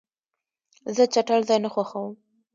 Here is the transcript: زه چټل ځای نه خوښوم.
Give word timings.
زه 0.95 1.03
چټل 1.13 1.41
ځای 1.49 1.59
نه 1.65 1.69
خوښوم. 1.73 2.11